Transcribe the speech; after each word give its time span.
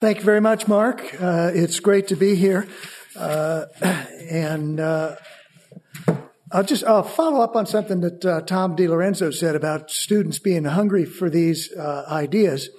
Thank 0.00 0.16
you 0.16 0.24
very 0.24 0.40
much, 0.40 0.66
Mark. 0.66 1.14
Uh, 1.20 1.50
it's 1.52 1.78
great 1.78 2.08
to 2.08 2.16
be 2.16 2.34
here. 2.34 2.66
Uh, 3.14 3.66
and 4.30 4.80
uh, 4.80 5.16
I'll 6.50 6.64
just 6.64 6.84
I'll 6.84 7.02
follow 7.02 7.42
up 7.42 7.54
on 7.54 7.66
something 7.66 8.00
that 8.00 8.24
uh, 8.24 8.40
Tom 8.40 8.76
DiLorenzo 8.76 9.34
said 9.34 9.54
about 9.54 9.90
students 9.90 10.38
being 10.38 10.64
hungry 10.64 11.04
for 11.04 11.28
these 11.28 11.70
uh, 11.74 12.06
ideas. 12.08 12.70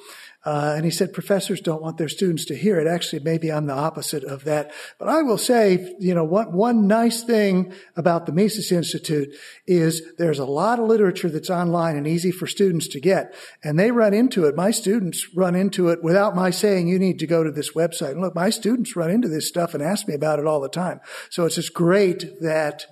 Uh, 0.44 0.74
and 0.76 0.86
he 0.86 0.92
said 0.92 1.14
professors 1.14 1.62
don't 1.62 1.84
want 1.84 1.98
their 1.98 2.10
students 2.10 2.46
to 2.46 2.56
hear 2.56 2.80
it. 2.80 2.88
Actually, 2.88 3.22
maybe 3.24 3.52
I'm 3.52 3.68
the 3.68 3.74
opposite 3.74 4.24
of 4.24 4.44
that. 4.46 4.72
But 4.98 5.08
I 5.08 5.22
will 5.22 5.38
say, 5.38 5.96
you 6.00 6.16
know, 6.16 6.24
one, 6.24 6.52
one 6.52 6.88
nice 6.88 7.24
thing 7.24 7.74
about 7.96 8.26
the 8.26 8.32
Mises 8.32 8.72
Institute 8.72 9.30
is 9.68 10.02
there's 10.18 10.40
a 10.40 10.46
lot 10.46 10.80
of 10.80 10.88
literature 10.88 11.30
that's 11.30 11.52
online 11.52 11.96
and 11.96 12.08
easy 12.08 12.32
for 12.32 12.48
students 12.48 12.88
to 12.90 13.00
get. 13.00 13.36
And 13.64 13.78
they 13.78 13.92
run 13.92 14.16
into 14.16 14.46
it. 14.46 14.56
My 14.56 14.72
students 14.72 15.28
run 15.36 15.56
into 15.56 15.90
it 15.90 16.04
without 16.04 16.36
my 16.36 16.50
saying, 16.50 16.88
you 16.88 16.98
need 16.98 17.20
to 17.20 17.28
go 17.28 17.44
to 17.44 17.52
this 17.52 17.74
website. 17.74 18.12
And 18.12 18.22
look, 18.22 18.34
my 18.34 18.50
students 18.50 18.96
run 18.96 19.12
into 19.12 19.28
this 19.28 19.48
stuff 19.48 19.76
and 19.76 19.84
ask 19.84 20.08
me 20.08 20.16
about 20.16 20.40
it 20.40 20.48
all 20.48 20.60
the 20.60 20.70
time. 20.70 21.02
So 21.30 21.46
it's 21.46 21.56
just 21.56 21.74
great 21.74 22.42
that 22.42 22.86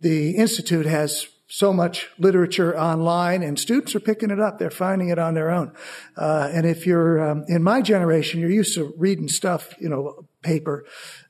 the 0.00 0.36
Institute 0.36 0.86
has 0.86 1.26
so 1.48 1.72
much 1.72 2.08
literature 2.18 2.78
online 2.78 3.42
and 3.42 3.58
students 3.58 3.94
are 3.94 4.00
picking 4.00 4.30
it 4.30 4.38
up. 4.38 4.58
They're 4.58 4.70
finding 4.70 5.08
it 5.08 5.18
on 5.18 5.32
their 5.32 5.50
own. 5.50 5.72
Uh, 6.14 6.50
and 6.52 6.66
if 6.66 6.86
you're 6.86 7.30
um, 7.30 7.44
in 7.48 7.62
my 7.62 7.80
generation, 7.80 8.38
you're 8.38 8.50
used 8.50 8.74
to 8.74 8.92
reading 8.98 9.28
stuff, 9.28 9.74
you 9.80 9.88
know, 9.88 10.26
paper, 10.42 10.84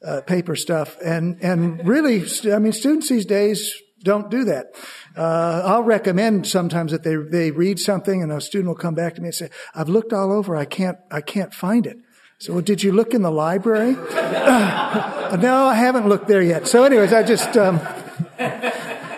uh, 0.04 0.22
paper 0.22 0.56
stuff. 0.56 0.96
And, 1.04 1.40
and 1.40 1.86
really, 1.86 2.24
I 2.52 2.58
mean, 2.58 2.72
students 2.72 3.08
these 3.08 3.26
days 3.26 3.72
don't 4.02 4.28
do 4.28 4.44
that. 4.44 4.74
Uh, 5.16 5.62
I'll 5.64 5.84
recommend 5.84 6.48
sometimes 6.48 6.90
that 6.90 7.04
they, 7.04 7.14
they 7.14 7.52
read 7.52 7.78
something 7.78 8.20
and 8.20 8.32
a 8.32 8.40
student 8.40 8.68
will 8.68 8.74
come 8.74 8.94
back 8.94 9.14
to 9.14 9.20
me 9.20 9.28
and 9.28 9.34
say, 9.34 9.50
I've 9.72 9.88
looked 9.88 10.12
all 10.12 10.32
over. 10.32 10.56
I 10.56 10.64
can't, 10.64 10.98
I 11.12 11.20
can't 11.20 11.54
find 11.54 11.86
it. 11.86 11.96
So, 12.40 12.54
well, 12.54 12.62
did 12.62 12.82
you 12.82 12.92
look 12.92 13.14
in 13.14 13.22
the 13.22 13.32
library? 13.32 13.92
no, 13.92 15.66
I 15.70 15.74
haven't 15.74 16.08
looked 16.08 16.28
there 16.28 16.42
yet. 16.42 16.66
So 16.68 16.84
anyways, 16.84 17.12
I 17.12 17.24
just, 17.24 17.56
um, 17.56 17.80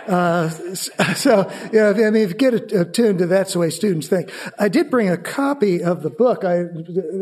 uh, 0.07 0.49
so, 1.15 1.51
you 1.73 1.79
know, 1.79 1.91
I 1.91 2.11
mean, 2.11 2.23
if 2.23 2.31
you 2.31 2.37
get 2.37 2.55
attuned 2.73 3.19
to 3.19 3.27
that's 3.27 3.53
the 3.53 3.59
way 3.59 3.71
students 3.71 4.09
think. 4.09 4.31
I 4.59 4.69
did 4.69 4.91
bring 4.91 5.09
a 5.09 5.17
copy 5.17 5.83
of 5.83 6.03
the 6.03 6.11
book. 6.11 6.45
I, 6.45 6.63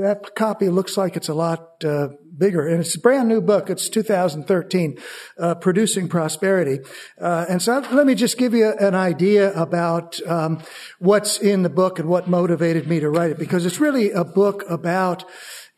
that 0.03 0.33
copy 0.35 0.69
looks 0.69 0.97
like 0.97 1.17
it's 1.17 1.29
a 1.29 1.35
lot, 1.35 1.85
uh, 1.85 2.09
bigger. 2.37 2.67
And 2.67 2.81
it's 2.81 2.95
a 2.95 3.01
brand 3.01 3.29
new 3.29 3.41
book. 3.41 3.69
It's 3.69 3.89
2013, 3.89 4.99
uh, 5.39 5.55
Producing 5.57 6.09
Prosperity. 6.09 6.79
Uh, 7.21 7.47
and 7.49 7.61
so 7.61 7.81
let 7.93 8.07
me 8.07 8.15
just 8.15 8.39
give 8.39 8.55
you 8.55 8.73
an 8.79 8.95
idea 8.95 9.53
about 9.53 10.21
um, 10.27 10.63
what's 10.99 11.39
in 11.39 11.63
the 11.63 11.69
book 11.69 11.99
and 11.99 12.09
what 12.09 12.29
motivated 12.29 12.87
me 12.87 13.01
to 13.01 13.11
write 13.11 13.31
it, 13.31 13.39
because 13.39 13.67
it's 13.67 13.81
really 13.81 14.13
a 14.13 14.25
book 14.25 14.65
about 14.69 15.25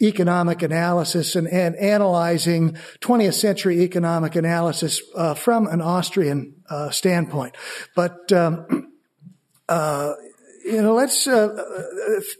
economic 0.02 0.62
analysis 0.62 1.36
and, 1.36 1.46
and 1.48 1.76
analyzing 1.76 2.76
20th 3.00 3.34
century 3.34 3.82
economic 3.82 4.34
analysis 4.34 5.02
uh, 5.14 5.34
from 5.34 5.66
an 5.66 5.82
Austrian 5.82 6.54
uh, 6.70 6.90
standpoint. 6.90 7.56
But 7.94 8.32
um, 8.32 8.92
uh, 9.68 10.12
you 10.64 10.82
know, 10.82 10.94
let's 10.94 11.26
uh, 11.26 11.56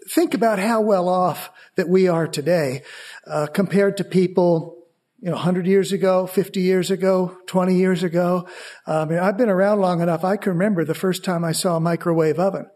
think 0.09 0.34
about 0.34 0.59
how 0.59 0.81
well 0.81 1.09
off 1.09 1.50
that 1.77 1.89
we 1.89 2.09
are 2.09 2.28
today 2.28 2.83
uh, 3.27 3.47
compared 3.47 3.97
to 3.97 4.05
people 4.05 4.77
you 5.20 5.28
know, 5.28 5.36
100 5.36 5.67
years 5.67 5.92
ago, 5.92 6.27
50 6.27 6.61
years 6.61 6.91
ago, 6.91 7.36
20 7.47 7.75
years 7.75 8.03
ago. 8.03 8.48
I 8.86 9.05
mean, 9.05 9.19
I've 9.19 9.36
been 9.36 9.51
around 9.51 9.81
long 9.81 10.01
enough. 10.01 10.25
I 10.25 10.36
can 10.36 10.53
remember 10.53 10.84
the 10.84 10.95
first 10.95 11.25
time 11.25 11.45
I 11.45 11.53
saw 11.53 11.77
a 11.77 11.81
microwave 11.81 12.39
oven. 12.39 12.67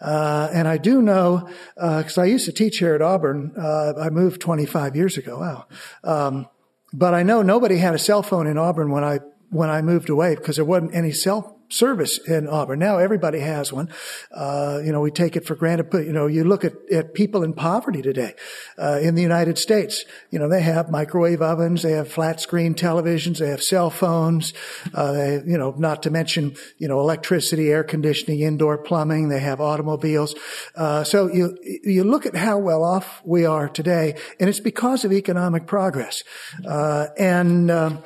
Uh, 0.00 0.50
and 0.52 0.68
I 0.68 0.76
do 0.76 1.00
know, 1.00 1.48
because 1.74 2.18
uh, 2.18 2.22
I 2.22 2.24
used 2.26 2.44
to 2.46 2.52
teach 2.52 2.78
here 2.78 2.94
at 2.94 3.00
Auburn. 3.00 3.54
Uh, 3.58 3.94
I 3.98 4.10
moved 4.10 4.42
25 4.42 4.94
years 4.94 5.16
ago. 5.16 5.38
Wow. 5.40 5.66
Um, 6.04 6.48
but 6.92 7.14
I 7.14 7.22
know 7.22 7.42
nobody 7.42 7.78
had 7.78 7.94
a 7.94 7.98
cell 7.98 8.22
phone 8.22 8.46
in 8.46 8.58
Auburn 8.58 8.90
when 8.90 9.04
I 9.04 9.20
when 9.50 9.70
I 9.70 9.82
moved 9.82 10.08
away 10.08 10.34
because 10.34 10.56
there 10.56 10.64
wasn't 10.64 10.94
any 10.94 11.12
self 11.12 11.52
service 11.68 12.18
in 12.18 12.48
Auburn. 12.48 12.78
Now 12.78 12.98
everybody 12.98 13.40
has 13.40 13.72
one. 13.72 13.88
Uh, 14.32 14.80
you 14.84 14.92
know, 14.92 15.00
we 15.00 15.10
take 15.10 15.36
it 15.36 15.44
for 15.44 15.54
granted. 15.54 15.90
But, 15.90 16.06
you 16.06 16.12
know, 16.12 16.26
you 16.26 16.44
look 16.44 16.64
at, 16.64 16.74
at 16.92 17.14
people 17.14 17.42
in 17.42 17.54
poverty 17.54 18.02
today, 18.02 18.34
uh, 18.78 19.00
in 19.02 19.14
the 19.14 19.22
United 19.22 19.58
States. 19.58 20.04
You 20.30 20.38
know, 20.38 20.48
they 20.48 20.62
have 20.62 20.90
microwave 20.90 21.42
ovens, 21.42 21.82
they 21.82 21.92
have 21.92 22.10
flat 22.10 22.40
screen 22.40 22.74
televisions, 22.74 23.38
they 23.38 23.48
have 23.48 23.62
cell 23.62 23.90
phones, 23.90 24.52
uh, 24.94 25.12
they, 25.12 25.42
you 25.46 25.58
know, 25.58 25.74
not 25.76 26.02
to 26.04 26.10
mention, 26.10 26.56
you 26.78 26.88
know, 26.88 27.00
electricity, 27.00 27.70
air 27.70 27.84
conditioning, 27.84 28.40
indoor 28.40 28.78
plumbing, 28.78 29.28
they 29.28 29.40
have 29.40 29.60
automobiles. 29.60 30.34
Uh, 30.76 31.02
so 31.04 31.32
you, 31.32 31.56
you 31.62 32.04
look 32.04 32.26
at 32.26 32.36
how 32.36 32.58
well 32.58 32.84
off 32.84 33.20
we 33.24 33.44
are 33.44 33.68
today, 33.68 34.14
and 34.38 34.48
it's 34.48 34.60
because 34.60 35.04
of 35.04 35.12
economic 35.12 35.66
progress. 35.66 36.22
Uh, 36.66 37.06
and, 37.18 37.70
um, 37.70 38.04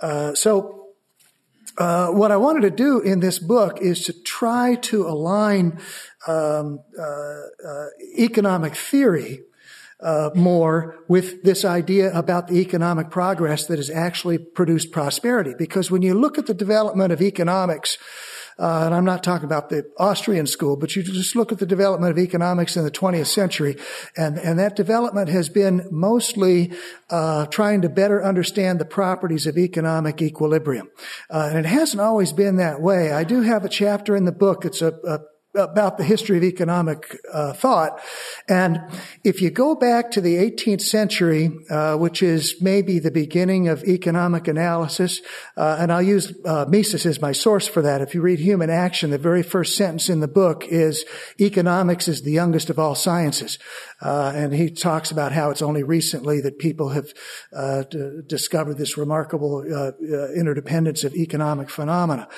uh, 0.00 0.32
so 0.34 0.77
uh, 1.78 2.08
what 2.08 2.32
I 2.32 2.36
wanted 2.36 2.62
to 2.62 2.70
do 2.70 3.00
in 3.00 3.20
this 3.20 3.38
book 3.38 3.80
is 3.80 4.02
to 4.04 4.12
try 4.12 4.74
to 4.74 5.06
align 5.06 5.78
um, 6.26 6.80
uh, 6.98 7.02
uh, 7.02 7.86
economic 8.18 8.74
theory 8.74 9.42
uh, 10.00 10.30
more 10.34 10.96
with 11.08 11.42
this 11.42 11.64
idea 11.64 12.12
about 12.16 12.48
the 12.48 12.60
economic 12.60 13.10
progress 13.10 13.66
that 13.66 13.78
has 13.78 13.90
actually 13.90 14.38
produced 14.38 14.92
prosperity. 14.92 15.54
Because 15.56 15.90
when 15.90 16.02
you 16.02 16.14
look 16.14 16.38
at 16.38 16.46
the 16.46 16.54
development 16.54 17.12
of 17.12 17.20
economics 17.20 17.98
uh, 18.58 18.82
and 18.86 18.94
I'm 18.94 19.04
not 19.04 19.22
talking 19.22 19.44
about 19.44 19.68
the 19.68 19.88
Austrian 19.98 20.46
school, 20.46 20.76
but 20.76 20.96
you 20.96 21.02
just 21.02 21.36
look 21.36 21.52
at 21.52 21.58
the 21.58 21.66
development 21.66 22.10
of 22.10 22.18
economics 22.18 22.76
in 22.76 22.84
the 22.84 22.90
20th 22.90 23.26
century, 23.26 23.76
and, 24.16 24.36
and 24.38 24.58
that 24.58 24.74
development 24.74 25.28
has 25.28 25.48
been 25.48 25.86
mostly 25.90 26.72
uh, 27.10 27.46
trying 27.46 27.82
to 27.82 27.88
better 27.88 28.24
understand 28.24 28.80
the 28.80 28.84
properties 28.84 29.46
of 29.46 29.56
economic 29.56 30.20
equilibrium. 30.20 30.90
Uh, 31.30 31.50
and 31.50 31.58
it 31.58 31.66
hasn't 31.66 32.00
always 32.00 32.32
been 32.32 32.56
that 32.56 32.80
way. 32.80 33.12
I 33.12 33.24
do 33.24 33.42
have 33.42 33.64
a 33.64 33.68
chapter 33.68 34.16
in 34.16 34.24
the 34.24 34.32
book. 34.32 34.64
It's 34.64 34.82
a, 34.82 34.92
a 35.06 35.20
about 35.54 35.96
the 35.96 36.04
history 36.04 36.36
of 36.36 36.44
economic 36.44 37.18
uh, 37.32 37.54
thought. 37.54 38.00
And 38.48 38.80
if 39.24 39.40
you 39.40 39.50
go 39.50 39.74
back 39.74 40.10
to 40.12 40.20
the 40.20 40.36
18th 40.36 40.82
century, 40.82 41.50
uh, 41.70 41.96
which 41.96 42.22
is 42.22 42.60
maybe 42.60 42.98
the 42.98 43.10
beginning 43.10 43.68
of 43.68 43.82
economic 43.84 44.46
analysis, 44.46 45.20
uh, 45.56 45.78
and 45.80 45.90
I'll 45.90 46.02
use 46.02 46.34
uh, 46.44 46.66
Mises 46.68 47.06
as 47.06 47.22
my 47.22 47.32
source 47.32 47.66
for 47.66 47.80
that. 47.80 48.02
If 48.02 48.14
you 48.14 48.20
read 48.20 48.40
Human 48.40 48.68
Action, 48.68 49.10
the 49.10 49.18
very 49.18 49.42
first 49.42 49.76
sentence 49.76 50.10
in 50.10 50.20
the 50.20 50.28
book 50.28 50.64
is 50.66 51.04
economics 51.40 52.08
is 52.08 52.22
the 52.22 52.32
youngest 52.32 52.68
of 52.68 52.78
all 52.78 52.94
sciences. 52.94 53.58
Uh, 54.02 54.32
and 54.34 54.52
he 54.52 54.70
talks 54.70 55.10
about 55.10 55.32
how 55.32 55.50
it's 55.50 55.62
only 55.62 55.82
recently 55.82 56.40
that 56.42 56.58
people 56.58 56.90
have 56.90 57.08
uh, 57.52 57.82
d- 57.84 58.20
discovered 58.26 58.76
this 58.76 58.96
remarkable 58.98 59.62
interdependence 60.36 61.04
of 61.04 61.14
economic 61.14 61.70
phenomena. 61.70 62.28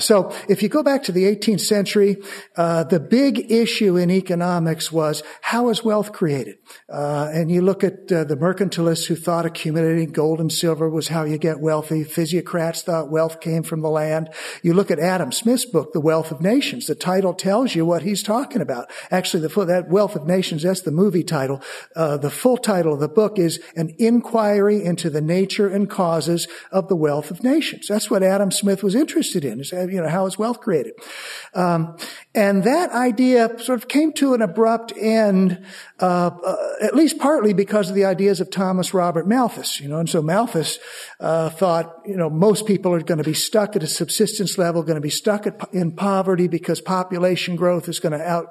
so 0.00 0.34
if 0.48 0.62
you 0.62 0.68
go 0.68 0.82
back 0.82 1.02
to 1.04 1.12
the 1.12 1.24
18th 1.24 1.60
century, 1.60 2.16
uh, 2.56 2.84
the 2.84 3.00
big 3.00 3.50
issue 3.50 3.96
in 3.96 4.10
economics 4.10 4.92
was 4.92 5.22
how 5.42 5.68
is 5.68 5.84
wealth 5.84 6.12
created? 6.12 6.56
Uh, 6.92 7.30
and 7.32 7.50
you 7.50 7.62
look 7.62 7.82
at 7.84 8.10
uh, 8.12 8.24
the 8.24 8.36
mercantilists 8.36 9.06
who 9.06 9.16
thought 9.16 9.46
accumulating 9.46 10.12
gold 10.12 10.40
and 10.40 10.52
silver 10.52 10.88
was 10.88 11.08
how 11.08 11.24
you 11.24 11.38
get 11.38 11.60
wealthy. 11.60 12.04
Physiocrats 12.04 12.82
thought 12.82 13.10
wealth 13.10 13.40
came 13.40 13.62
from 13.62 13.80
the 13.80 13.90
land. 13.90 14.28
You 14.62 14.74
look 14.74 14.90
at 14.90 14.98
Adam 14.98 15.32
Smith's 15.32 15.64
book, 15.64 15.92
The 15.92 16.00
Wealth 16.00 16.30
of 16.30 16.40
Nations. 16.40 16.86
The 16.86 16.94
title 16.94 17.34
tells 17.34 17.74
you 17.74 17.86
what 17.86 18.02
he's 18.02 18.22
talking 18.22 18.60
about. 18.60 18.90
Actually, 19.10 19.46
the 19.46 19.64
that 19.66 19.88
Wealth 19.88 20.16
of 20.16 20.26
Nations, 20.26 20.62
that's 20.62 20.80
the 20.82 20.90
movie 20.90 21.22
title. 21.22 21.60
Uh, 21.94 22.16
the 22.16 22.30
full 22.30 22.56
title 22.56 22.94
of 22.94 23.00
the 23.00 23.08
book 23.08 23.38
is 23.38 23.60
An 23.76 23.94
Inquiry 23.98 24.84
into 24.84 25.10
the 25.10 25.20
Nature 25.20 25.68
and 25.68 25.88
Causes 25.88 26.48
of 26.70 26.88
the 26.88 26.96
Wealth 26.96 27.30
of 27.30 27.42
Nations. 27.42 27.86
That's 27.88 28.10
what 28.10 28.22
Adam 28.22 28.50
Smith 28.50 28.82
was 28.82 28.94
interested 28.94 29.44
in, 29.44 29.60
is, 29.60 29.72
you 29.72 30.00
know, 30.00 30.08
how 30.08 30.26
is 30.26 30.38
wealth 30.38 30.60
created? 30.60 30.94
Um, 31.54 31.96
and 32.34 32.64
that 32.64 32.90
idea 32.92 33.58
sort 33.58 33.82
of 33.82 33.88
came 33.88 34.12
to 34.14 34.32
an 34.32 34.40
abrupt 34.40 34.92
end, 34.98 35.62
uh, 36.00 36.30
uh, 36.44 36.56
at 36.80 36.94
least 36.94 37.18
partly 37.18 37.52
because 37.52 37.90
of 37.90 37.94
the 37.94 38.06
ideas 38.06 38.40
of 38.40 38.50
Thomas 38.50 38.94
Robert 38.94 39.28
Malthus. 39.28 39.80
You 39.80 39.88
know, 39.88 39.98
and 39.98 40.08
so 40.08 40.22
Malthus 40.22 40.78
uh, 41.20 41.50
thought, 41.50 41.94
you 42.06 42.16
know, 42.16 42.30
most 42.30 42.66
people 42.66 42.94
are 42.94 43.02
going 43.02 43.18
to 43.18 43.24
be 43.24 43.34
stuck 43.34 43.76
at 43.76 43.82
a 43.82 43.86
subsistence 43.86 44.56
level, 44.56 44.82
going 44.82 44.94
to 44.94 45.00
be 45.02 45.10
stuck 45.10 45.46
at, 45.46 45.60
in 45.74 45.92
poverty 45.92 46.48
because 46.48 46.80
population 46.80 47.54
growth 47.54 47.88
is 47.88 48.00
going 48.00 48.18
to 48.18 48.24
out 48.24 48.46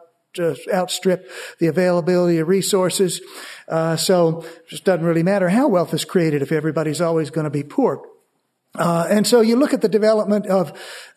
outstrip 0.73 1.29
the 1.59 1.67
availability 1.67 2.38
of 2.38 2.47
resources. 2.47 3.19
Uh, 3.67 3.97
so 3.97 4.41
it 4.41 4.69
just 4.69 4.85
doesn't 4.85 5.05
really 5.05 5.23
matter 5.23 5.50
how 5.50 5.67
wealth 5.67 5.94
is 5.94 6.05
created 6.05 6.41
if 6.41 6.53
everybody's 6.53 7.01
always 7.01 7.29
going 7.29 7.44
to 7.44 7.50
be 7.50 7.63
poor. 7.63 8.01
Uh, 8.75 9.06
and 9.09 9.27
so 9.27 9.41
you 9.41 9.57
look 9.57 9.73
at 9.73 9.81
the 9.81 9.89
development 9.89 10.47
of 10.47 10.71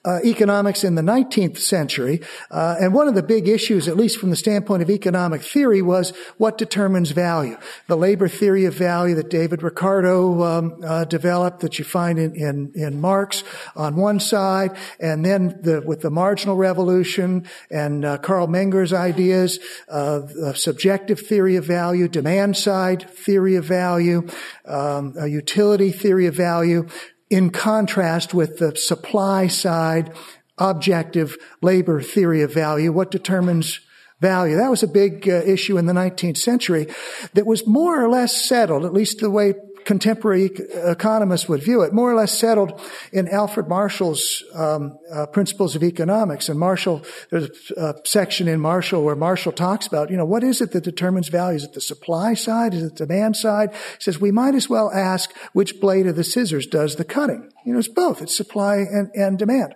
uh, 0.05 0.19
economics 0.25 0.85
in 0.85 0.97
the 0.97 1.03
19th 1.03 1.57
century, 1.57 2.21
uh, 2.51 2.75
and 2.81 2.93
one 2.93 3.09
of 3.09 3.15
the 3.15 3.23
big 3.23 3.49
issues, 3.49 3.87
at 3.89 3.97
least 3.97 4.19
from 4.19 4.29
the 4.31 4.37
standpoint 4.37 4.83
of 4.83 4.91
economic 4.91 5.41
theory, 5.41 5.81
was 5.81 6.11
what 6.37 6.59
determines 6.59 7.13
value. 7.13 7.57
The 7.87 7.97
labor 7.97 8.29
theory 8.29 8.65
of 8.67 8.75
value 8.75 9.15
that 9.15 9.31
David 9.31 9.63
Ricardo 9.63 10.43
um, 10.43 10.81
uh, 10.85 11.05
developed, 11.05 11.61
that 11.61 11.79
you 11.79 11.85
find 11.85 12.19
in, 12.19 12.35
in, 12.35 12.73
in 12.75 13.01
Marx 13.01 13.45
on 13.77 13.97
one 13.97 14.21
side, 14.21 14.77
and 15.01 15.25
then 15.25 15.59
the, 15.63 15.81
with 15.81 16.03
the 16.03 16.11
marginal 16.11 16.57
revolution 16.57 17.47
and 17.71 18.05
uh, 18.05 18.19
Carl 18.19 18.49
Menger's 18.49 18.93
ideas 18.93 19.61
of 19.89 20.59
subjective 20.59 21.21
theory 21.21 21.57
of 21.57 21.65
value, 21.65 22.09
demand 22.09 22.57
side 22.57 23.09
theory 23.11 23.55
of 23.55 23.65
value, 23.65 24.29
um, 24.67 25.15
utility 25.27 25.93
theory 25.93 26.27
of 26.27 26.35
value 26.35 26.89
in 27.31 27.51
contrast 27.51 28.35
with 28.35 28.59
the 28.59 28.77
supply 28.77 29.47
side 29.47 30.13
objective 30.59 31.37
labor 31.63 32.01
theory 32.01 32.43
of 32.43 32.53
value. 32.53 32.93
What 32.93 33.11
determines 33.11 33.81
value? 34.21 34.57
That 34.57 34.71
was 34.71 34.83
a 34.83 34.89
big 34.89 35.29
uh, 35.29 35.43
issue 35.45 35.79
in 35.79 35.87
the 35.87 35.93
19th 35.93 36.39
century 36.39 36.87
that 37.33 37.47
was 37.47 37.67
more 37.67 38.03
or 38.03 38.09
less 38.09 38.49
settled, 38.49 38.85
at 38.85 38.93
least 38.93 39.21
the 39.21 39.31
way 39.31 39.55
contemporary 39.85 40.51
economists 40.75 41.49
would 41.49 41.63
view 41.63 41.83
it, 41.83 41.93
more 41.93 42.11
or 42.11 42.15
less 42.15 42.37
settled 42.37 42.81
in 43.13 43.29
Alfred 43.29 43.69
Marshall's 43.69 44.43
um, 44.55 44.99
uh, 45.13 45.27
Principles 45.27 45.77
of 45.77 45.83
Economics. 45.83 46.49
And 46.49 46.59
Marshall, 46.59 47.03
there's 47.31 47.71
a, 47.77 47.95
section 48.05 48.49
in 48.49 48.61
Marshall 48.61 49.05
where 49.05 49.17
Marshall 49.17 49.53
talks 49.53 49.87
about, 49.87 50.11
you 50.11 50.17
know, 50.17 50.25
what 50.25 50.45
is 50.45 50.61
it 50.61 50.73
that 50.73 50.85
determines 50.85 51.29
value? 51.29 51.57
Is 51.57 51.65
it 51.65 51.73
the 51.73 51.81
supply 51.81 52.35
side? 52.35 52.75
Is 52.75 52.83
it 52.83 52.97
the 52.97 53.07
demand 53.07 53.37
side? 53.37 53.73
He 53.73 54.01
says 54.01 54.21
we 54.21 54.33
might 54.33 54.55
as 54.55 54.69
well 54.69 54.91
ask 54.93 55.35
which 55.53 55.81
blade 55.81 56.07
of 56.07 56.17
the 56.17 56.25
scissors 56.25 56.67
does 56.67 56.97
the 56.97 57.05
cutting. 57.05 57.51
You 57.65 57.73
know, 57.73 57.79
it's 57.79 57.89
both. 57.89 58.21
It's 58.21 58.37
supply 58.37 58.77
and, 58.77 59.11
and 59.15 59.39
demand. 59.39 59.75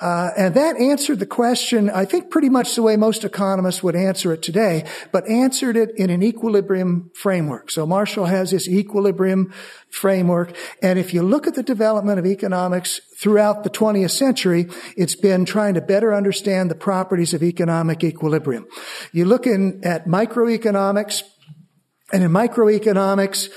Uh, 0.00 0.30
and 0.36 0.54
that 0.54 0.76
answered 0.76 1.20
the 1.20 1.26
question, 1.26 1.88
I 1.88 2.04
think 2.04 2.30
pretty 2.30 2.48
much 2.48 2.74
the 2.74 2.82
way 2.82 2.96
most 2.96 3.22
economists 3.22 3.80
would 3.80 3.94
answer 3.94 4.32
it 4.32 4.42
today, 4.42 4.84
but 5.12 5.28
answered 5.28 5.76
it 5.76 5.90
in 5.96 6.10
an 6.10 6.22
equilibrium 6.24 7.12
framework. 7.14 7.70
So 7.70 7.86
Marshall 7.86 8.24
has 8.24 8.50
this 8.50 8.66
equilibrium 8.66 9.52
framework. 9.88 10.56
And 10.82 10.98
if 10.98 11.14
you 11.14 11.22
look 11.22 11.46
at 11.46 11.54
the 11.54 11.62
development 11.62 12.18
of 12.18 12.26
economics 12.26 13.00
throughout 13.16 13.62
the 13.62 13.70
20th 13.70 14.10
century, 14.10 14.68
it's 14.96 15.14
been 15.14 15.44
trying 15.44 15.74
to 15.74 15.80
better 15.80 16.12
understand 16.12 16.72
the 16.72 16.74
properties 16.74 17.34
of 17.34 17.42
economic 17.44 18.02
equilibrium. 18.02 18.66
You 19.12 19.26
look 19.26 19.46
in 19.46 19.80
at 19.84 20.06
microeconomics, 20.06 21.22
and 22.12 22.22
in 22.22 22.30
microeconomics, 22.30 23.48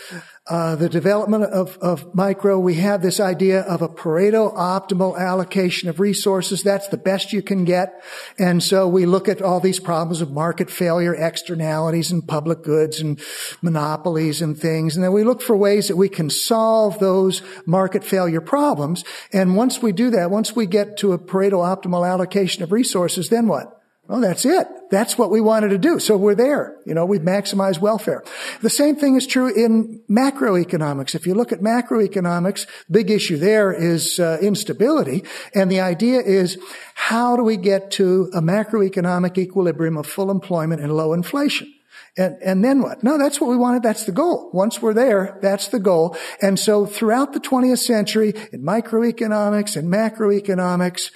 uh, 0.47 0.75
the 0.75 0.89
development 0.89 1.43
of, 1.45 1.75
of 1.79 2.13
micro, 2.13 2.59
we 2.59 2.75
have 2.75 3.01
this 3.01 3.19
idea 3.19 3.61
of 3.61 3.81
a 3.81 3.89
Pareto 3.89 4.55
optimal 4.55 5.17
allocation 5.17 5.89
of 5.89 5.99
resources. 5.99 6.61
That's 6.61 6.87
the 6.89 6.97
best 6.97 7.33
you 7.33 7.41
can 7.41 7.65
get. 7.65 8.03
And 8.37 8.61
so 8.61 8.87
we 8.87 9.07
look 9.07 9.27
at 9.27 9.41
all 9.41 9.59
these 9.59 9.79
problems 9.79 10.21
of 10.21 10.31
market 10.31 10.69
failure, 10.69 11.15
externalities 11.15 12.11
and 12.11 12.27
public 12.27 12.61
goods 12.61 12.99
and 12.99 13.19
monopolies 13.63 14.39
and 14.39 14.55
things. 14.55 14.95
And 14.95 15.03
then 15.03 15.13
we 15.13 15.23
look 15.23 15.41
for 15.41 15.57
ways 15.57 15.87
that 15.87 15.97
we 15.97 16.09
can 16.09 16.29
solve 16.29 16.99
those 16.99 17.41
market 17.65 18.03
failure 18.03 18.41
problems. 18.41 19.03
And 19.33 19.55
once 19.55 19.81
we 19.81 19.93
do 19.93 20.11
that, 20.11 20.29
once 20.29 20.55
we 20.55 20.67
get 20.67 20.97
to 20.97 21.13
a 21.13 21.17
Pareto 21.17 21.63
optimal 21.65 22.07
allocation 22.07 22.61
of 22.61 22.71
resources, 22.71 23.29
then 23.29 23.47
what? 23.47 23.74
Well, 24.07 24.21
that's 24.21 24.45
it. 24.45 24.67
That's 24.91 25.17
what 25.17 25.31
we 25.31 25.41
wanted 25.41 25.69
to 25.69 25.79
do. 25.79 25.99
So 25.99 26.15
we're 26.15 26.35
there. 26.35 26.77
You 26.85 26.93
know, 26.93 27.05
we've 27.05 27.21
maximized 27.21 27.79
welfare. 27.79 28.23
The 28.61 28.69
same 28.69 28.95
thing 28.95 29.15
is 29.15 29.25
true 29.25 29.51
in 29.51 30.03
macroeconomics. 30.07 31.15
If 31.15 31.25
you 31.25 31.33
look 31.33 31.51
at 31.51 31.59
macroeconomics, 31.59 32.67
big 32.89 33.09
issue 33.09 33.37
there 33.37 33.73
is 33.73 34.19
uh, 34.19 34.37
instability. 34.43 35.23
And 35.55 35.71
the 35.71 35.79
idea 35.79 36.19
is 36.19 36.59
how 36.93 37.35
do 37.35 37.41
we 37.41 37.57
get 37.57 37.89
to 37.91 38.29
a 38.33 38.41
macroeconomic 38.41 39.39
equilibrium 39.39 39.97
of 39.97 40.05
full 40.05 40.29
employment 40.29 40.81
and 40.81 40.95
low 40.95 41.13
inflation? 41.13 41.73
And, 42.17 42.37
and 42.43 42.63
then 42.63 42.81
what? 42.81 43.03
No, 43.03 43.17
that's 43.17 43.41
what 43.41 43.49
we 43.49 43.57
wanted. 43.57 43.83
That's 43.83 44.05
the 44.05 44.11
goal. 44.11 44.49
Once 44.53 44.81
we're 44.81 44.93
there, 44.93 45.37
that's 45.41 45.67
the 45.69 45.79
goal. 45.79 46.15
And 46.41 46.59
so 46.59 46.85
throughout 46.85 47.33
the 47.33 47.39
20th 47.39 47.79
century, 47.79 48.33
in 48.53 48.61
microeconomics 48.61 49.75
and 49.75 49.91
macroeconomics, 49.91 51.11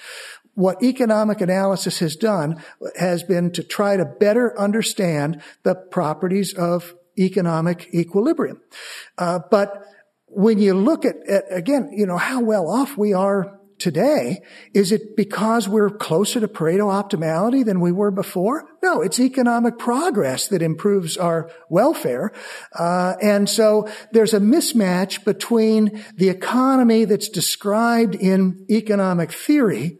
what 0.54 0.82
economic 0.82 1.40
analysis 1.40 1.98
has 2.00 2.16
done 2.16 2.62
has 2.98 3.22
been 3.22 3.50
to 3.52 3.62
try 3.62 3.96
to 3.96 4.04
better 4.04 4.58
understand 4.58 5.42
the 5.62 5.74
properties 5.74 6.54
of 6.54 6.94
economic 7.18 7.88
equilibrium. 7.94 8.60
Uh, 9.18 9.40
but 9.50 9.84
when 10.26 10.58
you 10.58 10.74
look 10.74 11.04
at, 11.04 11.16
at, 11.28 11.44
again, 11.50 11.90
you 11.92 12.06
know, 12.06 12.16
how 12.16 12.40
well 12.40 12.68
off 12.68 12.96
we 12.96 13.12
are 13.12 13.58
today, 13.78 14.42
is 14.74 14.92
it 14.92 15.16
because 15.16 15.66
we're 15.68 15.90
closer 15.90 16.38
to 16.38 16.46
Pareto 16.46 16.86
optimality 16.86 17.64
than 17.64 17.80
we 17.80 17.90
were 17.90 18.10
before? 18.10 18.68
No, 18.82 19.00
it's 19.00 19.18
economic 19.18 19.78
progress 19.78 20.48
that 20.48 20.62
improves 20.62 21.16
our 21.16 21.50
welfare. 21.68 22.32
Uh, 22.78 23.14
and 23.22 23.48
so 23.48 23.88
there's 24.12 24.34
a 24.34 24.40
mismatch 24.40 25.24
between 25.24 26.04
the 26.16 26.28
economy 26.28 27.06
that's 27.06 27.28
described 27.28 28.14
in 28.14 28.66
economic 28.70 29.32
theory 29.32 29.99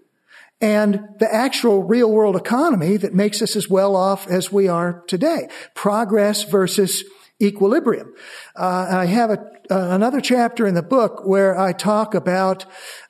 and 0.61 1.09
the 1.19 1.33
actual 1.33 1.83
real 1.83 2.11
world 2.11 2.37
economy 2.37 2.97
that 2.97 3.15
makes 3.15 3.41
us 3.41 3.57
as 3.57 3.69
well 3.69 3.97
off 3.97 4.27
as 4.29 4.53
we 4.53 4.69
are 4.69 5.03
today. 5.07 5.49
Progress 5.75 6.45
versus 6.45 7.05
equilibrium. 7.41 8.13
Uh, 8.55 8.87
I 8.91 9.07
have 9.07 9.31
a, 9.31 9.39
uh, 9.71 9.95
another 9.95 10.21
chapter 10.21 10.67
in 10.67 10.75
the 10.75 10.83
book 10.83 11.23
where 11.25 11.59
I 11.59 11.73
talk 11.73 12.15
about 12.15 12.67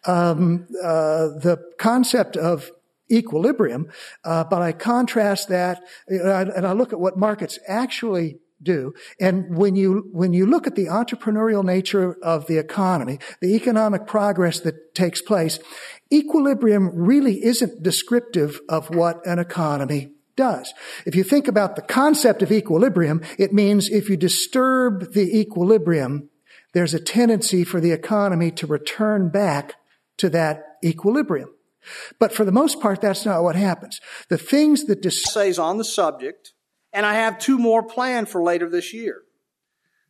um, 0.07 0.69
uh, 0.83 1.29
the 1.41 1.59
concept 1.79 2.37
of 2.37 2.71
equilibrium, 3.11 3.91
uh, 4.25 4.45
but 4.45 4.63
I 4.63 4.71
contrast 4.71 5.49
that 5.49 5.83
and 6.07 6.65
I 6.65 6.73
look 6.73 6.93
at 6.93 7.01
what 7.01 7.19
markets 7.19 7.59
actually 7.67 8.39
do. 8.63 8.95
And 9.19 9.57
when 9.57 9.77
you, 9.77 10.09
when 10.13 10.33
you 10.33 10.47
look 10.47 10.67
at 10.67 10.75
the 10.75 10.87
entrepreneurial 10.87 11.65
nature 11.65 12.17
of 12.23 12.47
the 12.47 12.59
economy, 12.59 13.19
the 13.41 13.55
economic 13.55 14.07
progress 14.07 14.61
that 14.61 14.95
takes 14.95 15.23
place, 15.23 15.59
equilibrium 16.13 16.91
really 16.95 17.45
isn't 17.45 17.83
descriptive 17.83 18.61
of 18.69 18.95
what 18.95 19.25
an 19.27 19.39
economy 19.39 20.13
does. 20.37 20.73
If 21.07 21.15
you 21.15 21.25
think 21.25 21.49
about 21.49 21.77
the 21.77 21.83
concept 21.83 22.43
of 22.43 22.53
equilibrium, 22.53 23.23
it 23.39 23.53
means 23.53 23.89
if 23.89 24.09
you 24.09 24.17
disturb 24.17 25.13
the 25.13 25.39
equilibrium, 25.39 26.31
there's 26.73 26.95
a 26.95 27.01
tendency 27.01 27.65
for 27.65 27.81
the 27.81 27.93
economy 27.93 28.51
to 28.53 28.67
return 28.67 29.29
back 29.31 29.75
to 30.19 30.31
that 30.31 30.79
equilibrium. 30.85 31.51
But 32.19 32.33
for 32.33 32.45
the 32.45 32.53
most 32.53 32.81
part, 32.81 33.01
that's 33.01 33.25
not 33.25 33.43
what 33.43 33.57
happens. 33.57 34.01
The 34.29 34.39
things 34.39 34.85
that 34.85 35.01
dis- 35.01 35.27
essays 35.27 35.59
on 35.59 35.79
the 35.79 35.85
subject 35.85 36.53
and 36.93 37.07
I 37.07 37.15
have 37.15 37.39
two 37.39 37.59
more 37.59 37.83
planned 37.83 38.29
for 38.29 38.43
later 38.43 38.69
this 38.69 38.93
year. 38.93 39.23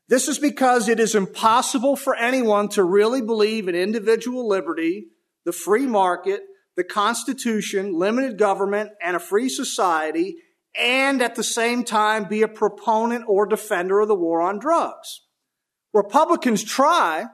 This 0.08 0.26
is 0.26 0.38
because 0.38 0.88
it 0.88 0.98
is 0.98 1.14
impossible 1.14 1.94
for 1.94 2.16
anyone 2.16 2.68
to 2.70 2.82
really 2.82 3.22
believe 3.22 3.68
in 3.68 3.74
individual 3.74 4.48
liberty, 4.48 5.06
the 5.44 5.52
free 5.52 5.86
market, 5.86 6.42
the 6.76 6.84
Constitution, 6.84 7.96
limited 7.96 8.38
government, 8.38 8.90
and 9.02 9.14
a 9.14 9.20
free 9.20 9.48
society, 9.48 10.38
and 10.76 11.22
at 11.22 11.34
the 11.34 11.44
same 11.44 11.84
time 11.84 12.24
be 12.24 12.42
a 12.42 12.48
proponent 12.48 13.24
or 13.28 13.46
defender 13.46 14.00
of 14.00 14.08
the 14.08 14.14
war 14.14 14.40
on 14.40 14.58
drugs. 14.58 15.22
Republicans 15.92 16.64
try, 16.64 17.26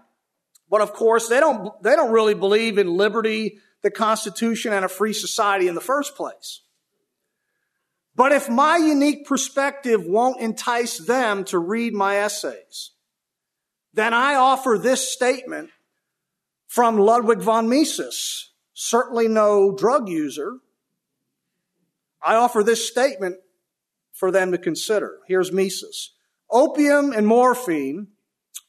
but 0.68 0.80
of 0.80 0.92
course 0.92 1.28
they 1.28 1.40
don't, 1.40 1.82
they 1.82 1.94
don't 1.94 2.12
really 2.12 2.34
believe 2.34 2.76
in 2.76 2.96
liberty, 2.96 3.58
the 3.82 3.90
Constitution, 3.90 4.72
and 4.72 4.84
a 4.84 4.88
free 4.88 5.12
society 5.12 5.68
in 5.68 5.74
the 5.74 5.80
first 5.80 6.16
place. 6.16 6.62
But 8.16 8.32
if 8.32 8.48
my 8.48 8.78
unique 8.78 9.26
perspective 9.26 10.06
won't 10.06 10.40
entice 10.40 10.96
them 10.96 11.44
to 11.44 11.58
read 11.58 11.92
my 11.92 12.16
essays, 12.16 12.92
then 13.92 14.14
I 14.14 14.34
offer 14.34 14.78
this 14.80 15.12
statement 15.12 15.68
from 16.66 16.96
Ludwig 16.96 17.40
von 17.40 17.68
Mises, 17.68 18.52
certainly 18.72 19.28
no 19.28 19.70
drug 19.76 20.08
user. 20.08 20.54
I 22.22 22.36
offer 22.36 22.62
this 22.62 22.88
statement 22.88 23.36
for 24.14 24.30
them 24.30 24.50
to 24.52 24.58
consider. 24.58 25.18
Here's 25.28 25.52
Mises. 25.52 26.12
Opium 26.50 27.12
and 27.12 27.26
morphine 27.26 28.08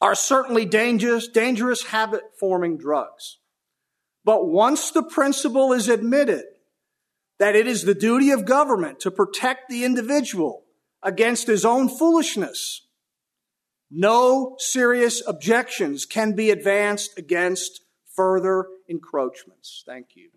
are 0.02 0.16
certainly 0.16 0.66
dangerous, 0.66 1.30
dangerous 1.30 1.86
habit 1.86 2.22
forming 2.38 2.78
drugs. 2.78 3.38
But 4.26 4.46
once 4.48 4.92
the 4.92 5.04
principle 5.04 5.72
is 5.72 5.88
admitted 5.88 6.44
that 7.40 7.56
it 7.56 7.68
is 7.68 7.84
the 7.84 7.96
duty 7.96 8.32
of 8.32 8.46
government 8.46 9.00
to 9.02 9.12
protect 9.12 9.70
the 9.70 9.84
individual 9.84 10.66
against 11.04 11.48
his 11.48 11.64
own 11.64 11.88
foolishness. 11.90 12.88
No 13.90 14.56
serious 14.60 15.24
objections 15.26 16.06
can 16.06 16.34
be 16.34 16.50
advanced 16.50 17.18
against 17.18 17.82
further 18.16 18.68
encroachments. 18.90 19.84
Thank 19.86 20.16
you. 20.16 20.30